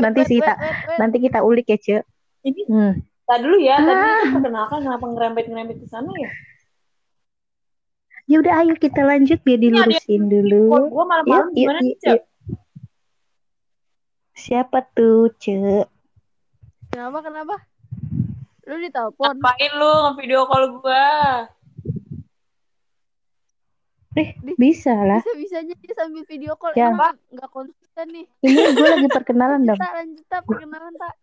Nanti 0.00 0.24
sih, 0.24 0.40
tak. 0.40 0.56
Nanti 0.96 1.20
kita 1.20 1.44
ulik 1.44 1.68
ya, 1.68 1.76
Ce. 1.76 1.96
Ini 2.42 2.64
Hmm. 2.64 2.92
Tadi 3.24 3.40
dulu 3.40 3.56
ya, 3.56 3.76
tadi 3.76 3.92
Ah. 3.94 4.20
itu 4.20 4.28
perkenalkan 4.34 4.78
kenapa 4.82 5.04
ngerempet-ngerempet 5.06 5.76
ke 5.80 5.86
sana 5.86 6.12
ya? 6.16 6.30
Ya 8.24 8.36
udah, 8.40 8.54
ayo 8.64 8.74
kita 8.74 9.04
lanjut 9.04 9.36
biar 9.40 9.60
dilurusin 9.60 10.22
dulu. 10.26 10.72
Kok 10.72 10.88
gua 10.88 11.04
malam-malam 11.04 11.48
Yuk, 11.52 11.56
gimana 11.56 11.78
yuk, 11.84 11.96
yuk. 12.02 12.20
Siapa 14.34 14.82
tuh, 14.92 15.30
Ce? 15.38 15.86
Kenapa, 16.90 17.18
kenapa? 17.22 17.54
Lu 18.66 18.76
ditelepon. 18.80 19.38
Ngapain 19.38 19.72
lu 19.76 19.92
nge-video 20.10 20.40
call 20.50 20.64
gua? 20.78 21.06
Eh, 24.14 24.30
bisa 24.54 24.94
lah. 24.94 25.18
Bisa-bisanya 25.26 25.74
dia 25.74 25.94
sambil 25.98 26.22
video 26.26 26.54
call. 26.54 26.74
Ya. 26.78 26.94
Emang 26.94 27.18
nggak 27.34 27.50
konsisten 27.50 28.06
nih. 28.14 28.26
Ini 28.46 28.62
gue 28.74 28.88
lagi 28.94 29.08
perkenalan 29.10 29.66
dong. 29.66 29.78
tak, 29.78 29.90
lanjut 29.90 30.26
tak, 30.30 30.42
perkenalan 30.46 30.94
tak. 30.94 31.14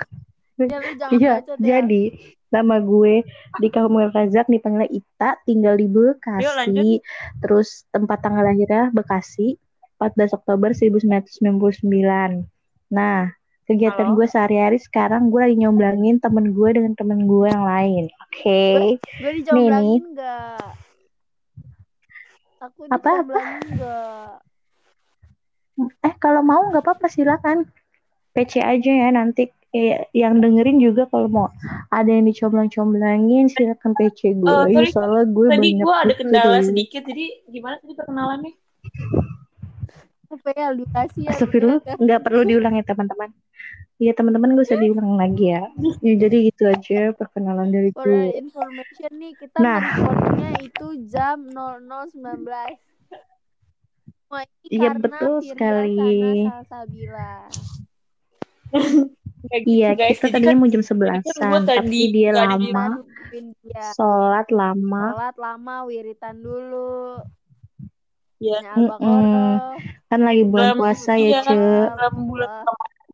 Ya 0.61 0.77
lu 0.77 0.91
jangan 0.99 1.11
Iya, 1.17 1.33
bacot 1.41 1.57
ya. 1.57 1.65
jadi 1.79 2.03
nama 2.51 2.75
gue 2.83 3.13
di 3.57 3.67
Kahumul 3.71 4.11
Razak 4.11 4.51
dipanggil 4.51 4.91
Ita, 4.91 5.39
tinggal 5.47 5.79
di 5.79 5.87
Yuk, 5.87 6.19
Bekasi. 6.19 6.45
lanjut. 6.51 6.99
Terus 7.41 7.87
tempat 7.89 8.17
tanggal 8.21 8.43
lahirnya 8.43 8.91
Bekasi, 8.91 9.55
14 9.97 10.35
Oktober 10.35 10.75
1999. 10.75 12.43
Nah, 12.91 13.31
kegiatan 13.65 14.11
gue 14.13 14.27
sehari-hari 14.27 14.75
sekarang 14.77 15.31
gue 15.31 15.39
lagi 15.39 15.55
nyomblangin 15.55 16.19
temen 16.19 16.51
gue 16.51 16.69
dengan 16.75 16.93
temen 16.93 17.23
gue 17.23 17.47
yang 17.47 17.63
lain. 17.63 18.03
Oke. 18.27 18.99
Gue 18.99 19.31
dicomblangin 19.39 20.03
nggak? 20.11 20.67
Aku 22.67 22.79
Apa-apa? 22.91 23.31
dicomblangin 23.31 23.67
nggak? 23.79 24.31
Eh, 26.03 26.13
kalau 26.19 26.43
mau 26.43 26.67
nggak 26.67 26.83
apa-apa 26.83 27.07
silakan. 27.07 27.65
PC 28.31 28.63
aja 28.63 28.91
ya 28.95 29.11
nanti 29.11 29.51
eh, 29.75 30.07
yang 30.15 30.39
dengerin 30.39 30.79
juga 30.79 31.03
kalau 31.11 31.27
mau 31.27 31.47
ada 31.91 32.07
yang 32.07 32.27
dicomblang-comblangin 32.27 33.47
silakan 33.51 33.91
PC 33.95 34.35
gue. 34.39 34.51
Eh, 34.51 34.63
Ya, 34.71 34.83
sorry, 34.83 34.91
soalnya 34.91 35.23
gue 35.31 35.47
Tadi 35.47 35.59
banyak 35.59 35.83
gua 35.83 35.95
ada 36.03 36.13
kendala 36.15 36.59
sedikit, 36.63 37.01
jadi 37.07 37.25
gimana 37.47 37.79
tadi 37.79 37.93
perkenalannya? 37.95 38.51
Apa 40.31 40.49
ya, 40.55 40.67
durasi 40.71 41.27
ya. 41.27 41.35
Astagfirullah, 41.35 41.83
nggak 41.99 42.21
perlu 42.23 42.41
diulang 42.47 42.79
ya 42.79 42.83
teman-teman. 42.87 43.29
Iya 44.01 44.17
teman-teman 44.17 44.57
gak 44.57 44.65
usah 44.65 44.81
diulang 44.81 45.13
lagi 45.13 45.53
ya. 45.53 45.69
Ya, 46.01 46.13
jadi 46.17 46.49
gitu 46.49 46.65
aja 46.65 47.13
perkenalan 47.13 47.69
dari 47.69 47.93
For 47.93 48.09
gue. 48.09 48.33
information 48.33 49.11
nih, 49.13 49.31
kita 49.37 49.61
Nah. 49.61 49.77
itu 50.57 50.87
jam 51.05 51.37
00.19. 51.53 52.17
Wah, 54.31 54.41
ini 54.65 54.73
Iya, 54.73 54.89
karena 54.89 55.03
betul 55.05 55.33
sekali. 55.45 56.09
Iya, 59.69 59.93
gitu, 59.93 59.99
guys. 60.01 60.17
kita 60.17 60.27
tadinya 60.33 60.55
kan 60.55 60.57
mau 60.57 60.69
jam 60.71 60.81
jadi 60.81 61.09
kan 61.11 61.21
gua 61.21 61.33
11-an, 61.61 61.63
tadi 61.67 61.77
tapi 61.77 61.97
dia 62.09 62.31
di 62.31 62.39
lama, 62.41 62.85
sholat 63.93 64.47
lama. 64.49 65.03
Sholat 65.13 65.35
lama, 65.37 65.75
wiritan 65.85 66.35
dulu. 66.41 67.21
Iya. 68.41 68.57
Tanya 68.57 68.71
Al-Baqarah. 68.73 69.21
Mm-mm. 69.21 70.09
Kan 70.09 70.19
lagi 70.21 70.43
bulan 70.43 70.65
dalam 70.67 70.79
puasa 70.81 71.11
iya, 71.13 71.39
ya, 71.39 71.41
Ce. 71.45 71.53
dalam 71.93 72.15
bulan 72.25 72.49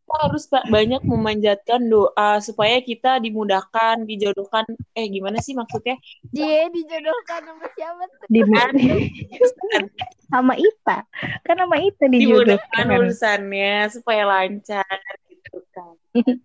kita 0.07 0.15
harus 0.23 0.43
Pak, 0.47 0.63
banyak 0.67 1.01
memanjatkan 1.03 1.81
doa 1.83 2.39
supaya 2.39 2.79
kita 2.79 3.19
dimudahkan, 3.19 4.07
dijodohkan. 4.07 4.63
Eh, 4.95 5.03
gimana 5.05 5.37
sih 5.37 5.51
maksudnya? 5.51 5.99
Dia 6.31 6.71
dijodohkan 6.71 7.43
sama 7.43 7.67
siapa 7.75 8.03
tuh? 8.07 8.27
Di 8.31 8.39
sama 10.31 10.55
Ita. 10.55 11.03
Kan 11.43 11.55
sama 11.59 11.75
Ita 11.77 12.07
dimudahkan 12.07 12.87
dijodohkan. 12.87 12.87
urusannya 12.87 13.73
supaya 13.91 14.23
lancar 14.23 14.95
gitu 15.27 15.59
kan. 15.69 15.93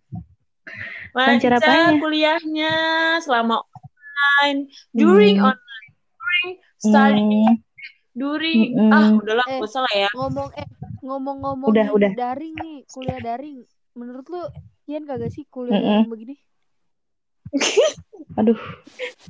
Lancar 1.12 1.52
Lancar 1.52 1.52
apanya? 1.60 2.00
kuliahnya 2.00 2.72
selama 3.20 3.60
online, 3.62 4.60
during 4.90 5.36
Hmm. 5.36 5.50
online, 5.50 5.90
during 6.16 6.48
study, 6.78 7.20
Hmm, 7.46 7.56
during 8.12 8.76
Mm-mm. 8.76 8.92
ah 8.92 9.08
udahlah 9.16 9.46
Eh. 9.48 9.60
usah 9.64 9.80
lah 9.84 9.94
ya. 9.96 10.08
Ngomong 10.12 10.48
eh 10.54 10.68
ngomong-ngomong 11.02 11.70
Udah, 11.72 11.86
udah. 11.90 12.10
daring 12.14 12.54
nih, 12.54 12.78
kuliah 12.88 13.18
daring. 13.18 13.64
Menurut 13.98 14.26
lu 14.30 14.40
Kian 14.82 15.06
kagak 15.06 15.30
sih 15.30 15.44
kuliah 15.46 15.78
Mm-mm. 15.78 16.06
daring 16.06 16.10
begini? 16.10 16.34
aduh, 18.38 18.58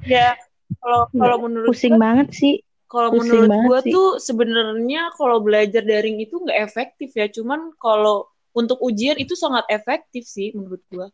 Ya 0.06 0.34
kalau 0.78 1.10
kalau 1.10 1.36
menurut 1.42 1.70
pusing 1.70 1.94
gua, 1.94 2.02
banget 2.02 2.28
sih. 2.34 2.54
kalau 2.86 3.08
menurut 3.16 3.82
sih. 3.82 3.92
tuh 3.92 4.08
sebenarnya 4.20 5.10
kalau 5.16 5.40
belajar 5.40 5.82
daring 5.82 6.20
itu 6.20 6.36
nggak 6.38 6.60
efektif 6.60 7.10
ya. 7.16 7.26
Cuman 7.30 7.72
kalau 7.80 8.28
untuk 8.52 8.76
ujian 8.84 9.16
itu 9.16 9.32
sangat 9.32 9.64
efektif 9.72 10.28
sih 10.28 10.52
menurut 10.52 10.82
gua. 10.92 11.08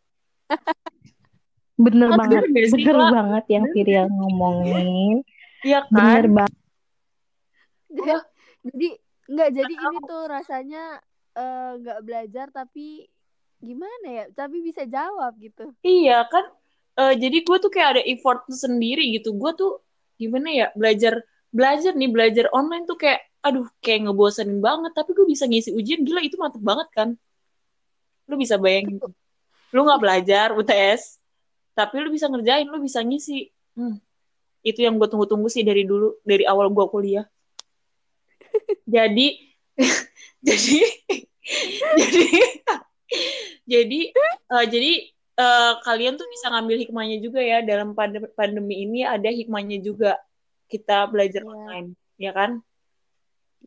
Bener 1.79 2.11
Oh, 2.11 2.19
banget, 2.19 2.43
bener 2.51 2.65
bener 2.75 2.97
banget 3.15 3.45
yang 3.55 3.65
Virial 3.71 4.07
ngomongin. 4.11 5.23
Iya 5.63 5.87
Bener 5.87 6.27
kan? 6.27 6.35
banget. 6.43 6.58
Wah. 7.95 8.23
jadi 8.69 8.89
nggak 9.29 9.51
jadi 9.55 9.75
ini 9.75 9.97
tuh 10.05 10.23
rasanya 10.29 10.85
eh, 11.37 11.71
nggak 11.81 12.01
belajar 12.05 12.47
tapi 12.53 13.09
gimana 13.59 14.07
ya? 14.07 14.25
Tapi 14.35 14.63
bisa 14.63 14.87
jawab 14.87 15.35
gitu. 15.41 15.73
Iya 15.83 16.27
kan, 16.31 16.47
Eh, 16.99 17.15
jadi 17.15 17.47
gue 17.47 17.57
tuh 17.63 17.71
kayak 17.71 17.89
ada 17.95 18.03
effort 18.11 18.43
sendiri 18.51 19.07
gitu. 19.15 19.31
Gue 19.39 19.55
tuh 19.55 19.79
gimana 20.19 20.51
ya 20.51 20.67
belajar 20.75 21.23
belajar 21.55 21.95
nih 21.95 22.11
belajar 22.11 22.51
online 22.51 22.91
tuh 22.91 22.99
kayak 22.99 23.23
aduh 23.39 23.71
kayak 23.79 24.11
ngebosenin 24.11 24.59
banget. 24.59 24.93
Tapi 24.99 25.15
gue 25.15 25.27
bisa 25.31 25.47
ngisi 25.47 25.71
ujian 25.71 26.03
gila 26.03 26.19
itu 26.27 26.35
mantep 26.35 26.59
banget 26.59 26.89
kan. 26.91 27.09
Lu 28.27 28.35
bisa 28.35 28.59
bayangin, 28.59 28.99
lu 29.73 29.81
nggak 29.87 30.03
belajar 30.03 30.53
UTS, 30.53 31.17
tapi 31.73 32.03
lu 32.03 32.11
bisa 32.13 32.27
ngerjain, 32.29 32.67
lu 32.67 32.83
bisa 32.83 33.01
ngisi. 33.01 33.47
Hmm. 33.79 34.03
Itu 34.67 34.83
yang 34.85 34.99
gue 34.99 35.09
tunggu-tunggu 35.09 35.49
sih 35.49 35.63
dari 35.63 35.87
dulu, 35.87 36.19
dari 36.27 36.45
awal 36.45 36.69
gue 36.69 36.87
kuliah. 36.91 37.25
Jadi, 38.87 39.27
jadi, 40.49 40.79
jadi, 41.99 42.25
jadi, 43.65 44.01
eh, 44.15 44.65
jadi 44.69 44.93
eh, 45.39 45.73
kalian 45.87 46.19
tuh 46.19 46.27
bisa 46.29 46.51
ngambil 46.51 46.77
hikmahnya 46.83 47.19
juga 47.23 47.41
ya 47.41 47.63
dalam 47.63 47.95
pande- 47.95 48.31
pandemi 48.35 48.83
ini 48.83 49.07
ada 49.07 49.31
hikmahnya 49.31 49.79
juga 49.81 50.19
kita 50.69 51.09
belajar 51.09 51.43
Iya. 51.43 51.49
online, 51.49 51.89
ya 52.21 52.33
kan? 52.35 52.51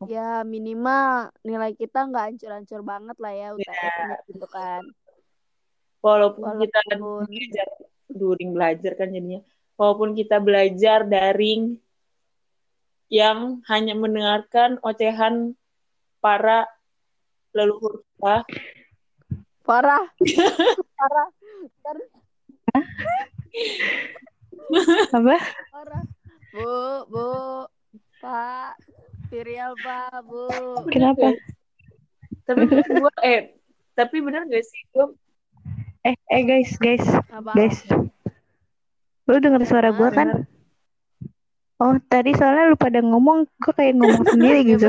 Ya 0.08 0.40
minimal 0.42 1.30
nilai 1.44 1.76
kita 1.76 2.08
nggak 2.08 2.24
hancur-hancur 2.32 2.80
banget 2.80 3.16
lah 3.20 3.32
ya 3.32 3.48
UTS-nya 3.54 4.18
gitu 4.28 4.46
kan. 4.48 4.82
Walaupun 6.02 6.58
kita 6.60 6.78
Walaupun- 6.88 7.28
belajar 7.28 7.68
during 8.12 8.50
belajar 8.52 8.92
kan 8.98 9.08
jadinya, 9.08 9.40
walaupun 9.78 10.12
kita 10.12 10.36
belajar 10.42 11.06
daring 11.06 11.80
yang 13.12 13.60
hanya 13.68 13.92
mendengarkan 13.92 14.80
ocehan 14.80 15.52
para 16.24 16.64
leluhur 17.52 18.00
kita, 18.16 18.48
Parah. 19.62 20.02
Parah. 20.98 21.28
Parah. 21.84 22.08
Apa? 25.12 25.36
Parah. 25.70 26.02
Bu, 26.50 26.72
Bu, 27.12 27.26
Pak, 28.18 28.74
Virial 29.32 29.72
pak 29.80 30.12
bu. 30.28 30.44
Kenapa? 30.92 31.32
Tapi 32.44 32.68
gue 32.68 33.12
eh 33.24 33.56
tapi 33.96 34.20
bener 34.20 34.44
gak 34.44 34.60
sih 34.60 34.82
gue 34.92 35.08
Eh, 36.02 36.18
eh 36.34 36.42
guys, 36.42 36.74
guys, 36.82 37.06
Apa? 37.30 37.54
guys. 37.54 37.78
Lu 39.30 39.38
denger 39.38 39.62
suara 39.62 39.94
gua 39.94 40.10
kan? 40.10 40.50
Oh, 41.82 41.98
tadi 42.04 42.30
soalnya 42.32 42.70
lu 42.70 42.78
pada 42.78 43.02
ngomong, 43.02 43.42
gua 43.58 43.74
kayak 43.74 43.98
ngomong 43.98 44.22
sendiri 44.30 44.62
Ya, 44.62 44.68
gitu. 44.70 44.88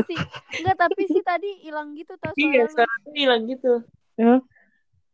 Enggak 0.55 0.77
tapi 0.77 1.01
sih 1.07 1.21
tadi 1.21 1.50
hilang 1.59 1.97
gitu 1.97 2.13
tau 2.15 2.29
iya 2.35 2.69
suara 2.69 2.93
hilang 3.09 3.50
gitu. 3.50 3.81
Hmm. 4.13 4.45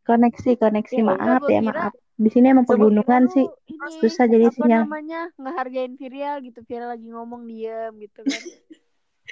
Koneksi, 0.02 0.50
koneksi, 0.56 0.98
Ya, 0.98 1.06
maaf 1.06 1.40
ya, 1.46 1.58
kira- 1.58 1.88
maaf. 1.88 1.92
Di 2.14 2.28
sini 2.28 2.46
emang 2.46 2.68
pegunungan 2.68 3.32
sih. 3.32 3.48
ini, 3.66 3.96
susah 3.98 4.28
jadi 4.28 4.44
apa 4.44 4.54
sinyal. 4.54 4.82
namanya 4.84 5.20
ngehargain 5.34 5.96
Virial 5.96 6.44
gitu 6.44 6.60
Virial 6.62 6.92
lagi 6.92 7.08
ngomong 7.08 7.48
diem 7.48 7.96
gitu 7.96 8.20
kan 8.20 8.28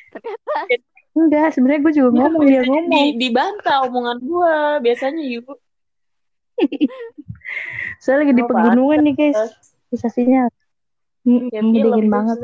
ternyata 0.08 0.56
Enggak, 1.12 1.48
sebenarnya 1.52 1.80
gue 1.82 1.92
juga 1.92 2.10
ngomong 2.16 2.42
dia 2.42 2.62
Di, 2.62 2.68
ngomong. 2.70 3.06
dibantah 3.18 3.76
omongan 3.84 4.18
gue 4.18 4.54
biasanya 4.80 5.20
yuk. 5.20 5.52
Soalnya 8.00 8.24
lagi 8.24 8.34
di 8.34 8.42
pegunungan 8.42 8.98
nih 9.02 9.14
guys. 9.14 9.40
Susah 9.90 10.08
sinyal. 10.08 10.48
Ya, 11.24 11.60
film 11.60 11.72
dingin 11.74 12.04
itu 12.04 12.12
banget. 12.12 12.36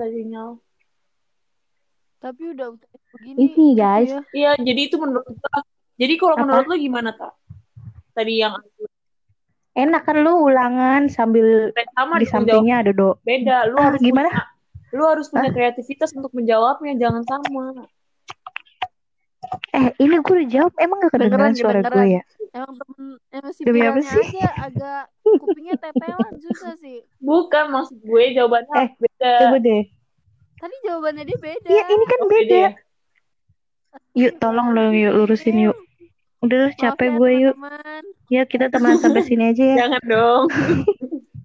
tapi 2.18 2.42
udah 2.56 2.68
begini 3.12 3.36
Ini 3.36 3.48
gitu 3.52 3.62
guys, 3.76 4.08
ya. 4.08 4.20
Iya, 4.32 4.50
jadi 4.64 4.80
itu 4.88 4.96
menurut 4.96 5.28
gua. 5.28 5.60
Jadi 5.94 6.14
kalau 6.16 6.34
Apa? 6.34 6.42
menurut 6.42 6.66
lo 6.66 6.76
gimana, 6.76 7.10
Tak? 7.12 7.32
Tadi 8.12 8.40
yang 8.40 8.56
enak 9.74 10.02
kan 10.02 10.16
lu 10.22 10.32
ulangan 10.40 11.06
sambil 11.06 11.74
sama 11.92 12.16
di 12.16 12.24
menjawab 12.24 12.32
sampingnya 12.32 12.76
ada 12.80 12.92
do. 12.92 13.10
beda. 13.22 13.68
Lu 13.68 13.76
Ah, 13.76 13.84
harus 13.90 14.00
gimana? 14.00 14.28
punya- 14.30 14.48
lu 14.94 15.02
harus 15.04 15.26
punya 15.28 15.50
kreativitas 15.50 16.10
untuk 16.14 16.30
menjawabnya, 16.32 16.94
jangan 16.96 17.22
sama. 17.26 17.84
Eh, 19.70 19.90
ini 19.98 20.16
gue 20.16 20.34
udah 20.34 20.48
jawab. 20.48 20.72
Emang 20.78 21.02
gak 21.02 21.12
kedengeran 21.12 21.52
Kedengeran, 21.52 21.54
suara 21.58 21.80
kedengeran. 21.82 21.98
gue 22.00 22.14
ya? 22.16 22.22
Emang 22.54 22.72
temen 22.72 23.04
emang 23.28 23.52
si 23.52 23.60
Demi 23.62 23.82
apa 23.82 23.98
sih? 24.00 24.24
aja 24.30 24.48
agak 24.62 25.02
kupingnya 25.42 25.74
tetelan 25.76 26.34
susah 26.38 26.74
sih 26.78 27.02
Bukan 27.18 27.64
maksud 27.68 27.98
gue 27.98 28.24
jawabannya 28.32 28.74
Eh, 28.78 28.88
beda. 28.96 29.32
Coba 29.42 29.58
deh. 29.58 29.82
tadi 30.56 30.76
jawabannya 30.80 31.24
dia 31.24 31.38
beda 31.38 31.68
Iya, 31.68 31.82
ini 31.84 32.04
kan 32.04 32.18
Oh, 32.18 32.28
beda. 32.28 32.56
ya? 32.56 32.70
Yuk, 34.14 34.32
tolong 34.38 34.68
dong 34.72 34.90
yuk 34.92 35.12
lurusin 35.12 35.58
yuk. 35.60 35.76
Udah 36.40 36.58
lah, 36.60 36.72
Maaf 36.72 36.78
capek 36.78 37.06
ya, 37.06 37.14
gue 37.14 37.30
yuk. 37.40 37.54
teman-teman. 37.54 38.02
Ya 38.28 38.42
kita 38.44 38.66
teman 38.68 38.96
sampai 38.96 39.22
sini 39.26 39.44
aja 39.48 39.64
ya. 39.64 39.76
Jangan 39.80 40.02
dong. 40.04 40.44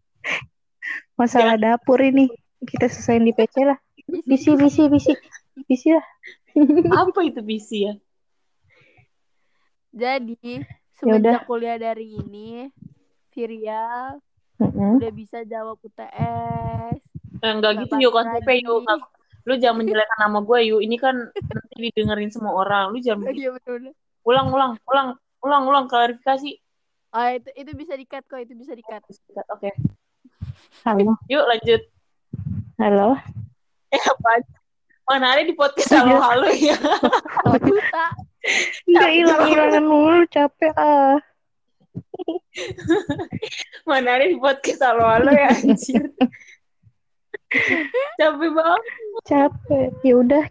Masalah 1.19 1.55
dapur 1.55 1.99
ini 1.99 2.29
kita 2.63 2.85
selesaiin 2.85 3.23
di 3.23 3.33
PC 3.33 3.55
lah. 3.63 3.77
Bisi, 4.23 4.55
bisi, 4.55 4.83
bisi, 4.87 5.13
bisi 5.63 5.89
lah. 5.91 6.05
Apa 6.95 7.21
itu 7.21 7.41
bisi 7.41 7.85
ya? 7.85 7.93
Jadi 9.91 10.61
Ya 10.99 11.15
semenjak 11.15 11.47
kuliah 11.47 11.79
daring 11.79 12.11
ini, 12.19 12.67
Virial 13.31 14.19
Mm-mm. 14.59 14.99
udah 14.99 15.11
bisa 15.15 15.47
jawab 15.47 15.79
UTS. 15.79 16.99
Eh, 17.39 17.47
enggak 17.47 17.79
Nggak 17.79 17.87
gitu 17.87 17.93
yuk 18.03 18.13
lagi. 18.13 18.59
yuk. 18.59 18.83
Lu 19.47 19.55
jangan 19.55 19.79
menjelekkan 19.79 20.19
nama 20.19 20.39
gue 20.43 20.59
yuk. 20.67 20.81
Ini 20.83 20.95
kan 20.99 21.15
nanti 21.31 21.75
didengerin 21.79 22.27
semua 22.27 22.51
orang. 22.53 22.91
Lu 22.91 22.99
jangan 22.99 23.31
Iya 23.31 23.55
betul. 23.55 23.95
ulang 24.27 24.51
ulang 24.51 24.71
ulang 24.83 25.07
ulang 25.39 25.63
ulang 25.65 25.85
klarifikasi. 25.87 26.59
Oh 27.09 27.27
itu 27.31 27.49
itu 27.55 27.71
bisa 27.73 27.95
dikat 27.95 28.27
kok, 28.27 28.37
itu 28.37 28.53
bisa 28.53 28.75
dikat. 28.75 28.99
Oke. 29.49 29.71
Halo, 30.83 31.15
Yuk 31.25 31.47
lanjut. 31.47 31.81
halo. 32.75 33.15
Eh 33.89 34.03
apa? 34.03 34.43
Mana 35.07 35.33
ada 35.33 35.41
di 35.41 35.55
podcast 35.55 35.89
halo 35.89 36.19
halo 36.19 36.51
ya. 36.51 36.75
Oh 37.47 37.55
duta. 38.39 38.87
Enggak 38.87 39.09
hilang-hilangan 39.11 39.83
mulu, 39.85 40.19
capek 40.31 40.73
ah. 40.77 41.17
Di 43.89 44.37
podcast 44.37 44.81
halo 44.83 45.03
halo 45.07 45.31
ya 45.33 45.49
anjir. 45.51 46.03
Capek 48.19 48.49
banget. 48.53 48.83
Capek. 49.25 49.89
Ya 50.05 50.13
udah, 50.21 50.43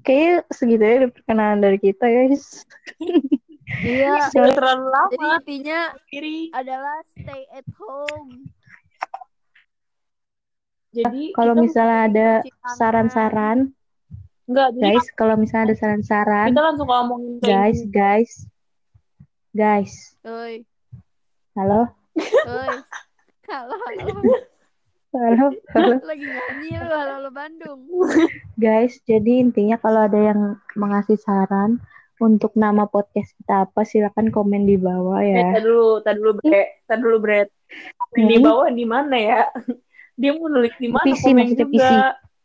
kayak 0.00 0.48
segitu 0.48 0.80
ya 0.80 1.12
perkenalan 1.12 1.60
dari 1.60 1.78
kita 1.78 2.06
guys. 2.08 2.64
Iya. 3.72 4.28
Sudah 4.28 4.52
terlalu 4.52 4.84
Jadi 4.84 5.16
lama. 5.16 5.32
intinya 5.40 5.80
Diri. 6.12 6.52
adalah 6.52 7.00
stay 7.16 7.42
at 7.56 7.64
home. 7.80 8.44
Jadi 10.92 11.32
Kalau 11.32 11.56
kita- 11.56 11.62
misalnya 11.64 11.98
ada 12.04 12.30
saran-saran, 12.76 13.72
enggak 14.52 14.68
jadi 14.76 14.84
guys, 14.92 15.06
kalau 15.12 15.34
misalnya 15.34 15.64
ada 15.66 15.76
saran-saran, 15.76 16.46
kita 16.52 16.62
langsung 16.62 16.86
ngomongin 16.86 17.32
guys, 17.40 17.78
gini. 17.78 17.90
guys, 17.90 18.32
guys, 19.50 19.92
Oi, 20.22 20.54
halo, 21.54 21.88
oi. 22.46 22.70
Halo, 23.44 23.74
halo. 23.76 24.08
halo, 25.12 25.46
halo, 25.68 25.94
Lagi 26.02 26.24
nyanyi 26.24 26.70
lu, 26.74 26.88
halo, 26.90 27.12
halo 27.18 27.30
Bandung. 27.30 27.80
guys. 28.56 28.96
Jadi 29.02 29.40
intinya 29.40 29.76
kalau 29.76 30.04
ada 30.04 30.16
yang 30.16 30.40
mengasih 30.72 31.16
saran 31.16 31.76
untuk 32.16 32.54
nama 32.54 32.86
podcast 32.86 33.36
kita 33.36 33.66
apa, 33.66 33.82
silakan 33.82 34.30
komen 34.30 34.64
di 34.64 34.76
bawah 34.76 35.20
Eh, 35.20 35.36
ya. 35.36 35.52
tadi 35.52 35.66
dulu, 35.66 36.00
tadi 36.00 36.16
dulu 36.16 36.32
bre, 36.38 36.62
tadi 36.86 37.00
dulu 37.02 37.18
bre. 37.18 37.40
Komen 37.98 38.24
di 38.24 38.36
bawah 38.38 38.68
di 38.70 38.84
mana 38.84 39.16
ya? 39.18 39.42
Dia 40.14 40.30
mau 40.32 40.46
nulis 40.46 40.72
di 40.76 40.88
mana 40.88 41.02
PC, 41.02 41.22
komen 41.22 41.36
maksudnya 41.36 41.66
juga. 41.66 42.00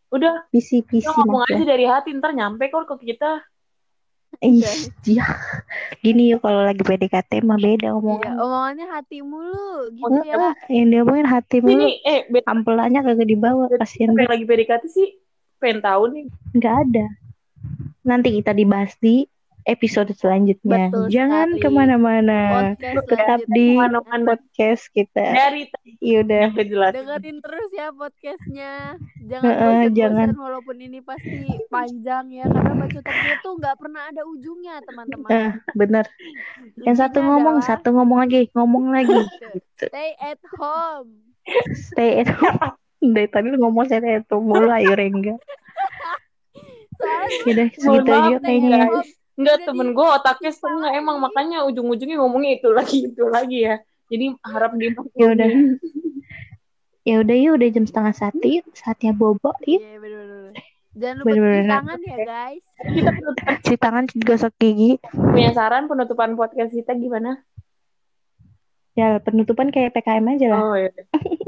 Udah, 0.07 0.47
visi 0.49 0.79
kita 0.79 1.11
ngomong 1.11 1.43
aja 1.45 1.63
dari 1.67 1.83
hati, 1.83 2.15
ntar 2.15 2.31
nyampe 2.31 2.71
kok 2.71 2.87
ke 2.87 3.11
kita. 3.11 3.43
Ih, 4.43 4.61
ya. 5.07 5.25
Gini 6.03 6.29
yuk 6.29 6.45
kalau 6.45 6.61
lagi 6.61 6.83
PDKT 6.83 7.41
mah 7.41 7.57
beda 7.57 7.89
Iya, 7.89 7.97
omongan. 7.97 8.33
omongannya 8.37 8.85
hati 8.91 9.17
mulu 9.25 9.89
gitu 9.97 10.19
ya. 10.23 10.53
Yang 10.69 10.87
diomongin 10.93 11.27
hati 11.27 11.57
mulu, 11.63 11.73
Ini, 11.73 11.89
eh, 12.05 12.19
ampelannya 12.45 13.01
kagak 13.01 13.27
dibawa, 13.27 13.65
kasihan 13.81 14.13
yang 14.13 14.29
lagi 14.29 14.45
PDKT 14.45 14.83
sih? 14.87 15.07
Pengen 15.57 15.81
tahu 15.81 16.03
nih. 16.13 16.25
nggak 16.53 16.75
ada. 16.85 17.05
Nanti 18.05 18.29
kita 18.37 18.53
dibahas 18.53 18.93
di 19.01 19.25
episode 19.67 20.15
selanjutnya. 20.15 20.87
Betul 20.87 21.11
Jangan 21.11 21.47
sekali. 21.51 21.61
ke 21.61 21.69
mana-mana. 21.69 22.39
Podcast 22.73 23.05
Tetap 23.05 23.39
di 23.45 23.67
Ke 23.67 23.77
mana-mana. 23.77 24.23
podcast 24.25 24.83
kita. 24.89 25.25
Dari 25.27 25.67
tadi 25.67 25.91
yang 26.07 26.55
kejelas. 26.55 26.91
dengerin 26.95 27.37
terus 27.37 27.69
ya 27.69 27.87
podcastnya. 27.91 28.73
Jangan 29.21 29.43
Heeh, 29.43 29.59
bosan-bosan 29.59 29.91
jangan. 29.93 30.29
walaupun 30.33 30.75
ini 30.79 30.99
pasti 31.03 31.35
panjang 31.67 32.25
ya 32.31 32.45
karena 32.47 32.73
bacotan 32.73 33.11
gue 33.13 33.35
tuh 33.37 33.53
nggak 33.59 33.75
pernah 33.75 34.01
ada 34.07 34.21
ujungnya 34.23 34.75
teman-teman. 34.81 35.29
Eh, 35.29 35.51
bener. 35.75 36.05
Yang 36.79 36.95
satu 36.97 37.19
ngomong, 37.19 37.59
adalah 37.59 37.67
satu 37.69 37.87
ngomong 37.91 38.17
lagi, 38.23 38.47
ngomong 38.55 38.85
lagi. 38.89 39.19
Gitu. 39.51 39.85
Stay 39.85 40.15
at 40.17 40.39
home. 40.55 41.11
Stay 41.75 42.23
at 42.23 42.31
home. 42.31 42.79
Dari 43.13 43.27
tadi 43.27 43.51
lu 43.51 43.59
ngomong 43.59 43.83
stay 43.85 43.99
at 43.99 44.25
home 44.31 44.47
mulu, 44.47 44.71
ayo 44.71 44.95
Rengga. 44.95 45.35
Yaudah, 46.97 47.69
Mohon 47.77 47.77
segitu 47.77 48.09
aja 48.09 48.37
kayaknya. 48.41 48.79
Ya. 49.37 49.39
Enggak, 49.45 49.57
temen 49.69 49.93
gue 49.93 50.07
otaknya 50.17 50.51
setengah 50.51 50.89
emang 50.97 51.21
makanya 51.21 51.61
ujung-ujungnya 51.69 52.17
ngomongnya 52.17 52.57
itu 52.57 52.69
lagi 52.73 52.97
itu 53.05 53.23
lagi 53.29 53.69
ya. 53.69 53.77
Jadi 54.09 54.33
harap 54.41 54.73
dimaklumin. 54.73 55.21
Ya 55.21 55.27
udah. 55.29 55.49
Ya 57.07 57.15
udah 57.23 57.35
yuk, 57.39 57.53
udah 57.55 57.67
jam 57.71 57.85
setengah 57.85 58.13
satu 58.17 58.45
yuk. 58.49 58.65
Saatnya 58.73 59.13
bobo 59.13 59.53
yuk. 59.63 59.79
Iya 59.79 59.95
bener-bener. 60.01 60.51
Jangan 60.97 61.15
lupa 61.21 61.29
cuci 61.29 61.61
tangan 61.69 61.99
ya 62.01 62.17
guys. 62.25 62.65
Kita 62.81 63.09
penutupan, 63.13 63.55
Cuci 63.61 63.75
tangan, 63.77 64.03
gosok 64.25 64.53
gigi. 64.57 64.91
punya 65.13 65.51
saran 65.53 65.85
penutupan 65.85 66.33
podcast 66.33 66.73
kita 66.73 66.97
gimana? 66.97 67.45
Ya, 68.97 69.21
penutupan 69.21 69.69
kayak 69.69 69.93
PKM 69.93 70.25
aja 70.25 70.47
lah. 70.49 70.61
Oh 70.65 70.73
iya. 70.73 70.89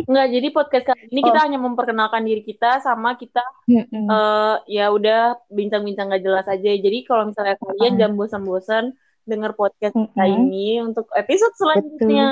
Enggak, 0.09 0.27
jadi 0.33 0.47
podcast 0.49 0.85
kali 0.89 1.01
ini 1.13 1.21
Oh. 1.21 1.25
kita 1.29 1.39
hanya 1.45 1.59
memperkenalkan 1.61 2.25
diri 2.25 2.41
kita 2.41 2.81
sama 2.81 3.13
kita 3.13 3.45
Mm-mm. 3.69 4.09
eh 4.09 4.55
ya 4.73 4.89
udah 4.89 5.37
bincang-bincang 5.47 6.09
gak 6.09 6.25
jelas 6.25 6.45
aja. 6.49 6.65
Jadi 6.73 7.05
kalau 7.05 7.29
misalnya 7.29 7.53
kalian 7.61 7.93
Ah. 7.93 7.97
jangan 8.01 8.15
bosan-bosan 8.17 8.85
denger 9.29 9.53
podcast 9.53 9.93
kita 9.93 10.17
Mm-mm. 10.25 10.49
ini 10.49 10.81
untuk 10.81 11.05
episode 11.13 11.53
selanjutnya. 11.53 12.29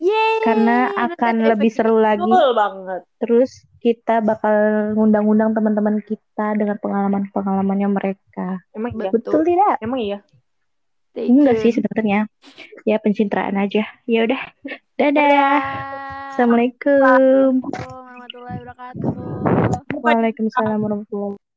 Yeay. 0.00 0.44
Karena 0.44 0.92
akan 0.96 1.34
lebih 1.44 1.68
seru 1.68 1.96
lagi. 1.96 2.20
Betul 2.20 2.52
banget. 2.52 3.00
Terus 3.20 3.50
kita 3.80 4.20
bakal 4.20 4.52
ngundang-undang 4.96 5.52
teman-teman 5.52 6.00
kita 6.00 6.56
dengan 6.56 6.76
pengalaman-pengalamannya 6.76 7.88
mereka. 7.88 8.60
Emang 8.72 8.92
iya? 8.96 9.08
Betul 9.12 9.44
tidak? 9.44 9.76
Emang 9.80 10.00
iya? 10.00 10.20
Enggak 11.16 11.60
sih 11.60 11.72
sebenarnya. 11.72 12.28
Ya 12.84 12.96
pencitraan 12.96 13.56
aja. 13.56 13.84
Ya 14.04 14.24
udah. 14.24 14.40
Dadah. 14.96 15.12
Dadah. 15.12 16.09
Assalamualaikum. 16.30 17.58
Assalamualaikum 17.58 18.06
warahmatullahi 18.06 18.58
wabarakatuh. 18.62 19.98
Waalaikumsalam 19.98 20.78
warahmatullahi 20.78 21.49